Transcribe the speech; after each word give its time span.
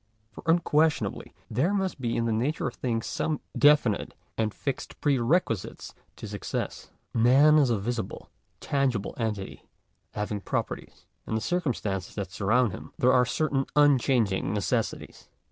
For 0.31 0.41
unquestionably 0.47 1.31
there 1.47 1.75
must 1.75 2.01
be 2.01 2.17
in 2.17 2.25
the 2.25 2.31
nature 2.31 2.65
of 2.65 2.73
things 2.73 3.05
some 3.05 3.39
definite 3.55 4.15
and 4.35 4.51
fixed 4.51 4.99
pre 4.99 5.19
requisites 5.19 5.93
to 6.15 6.27
success. 6.27 6.89
Man 7.13 7.59
is 7.59 7.69
a 7.69 7.77
visible, 7.77 8.31
tangible 8.59 9.13
entity, 9.19 9.67
having 10.15 10.41
properties. 10.41 11.05
In 11.27 11.35
the 11.35 11.39
circumstances 11.39 12.15
that 12.15 12.31
surround 12.31 12.71
him 12.71 12.93
there 12.97 13.13
are 13.13 13.27
certain 13.27 13.67
unchanging 13.75 14.55
necessities. 14.55 15.29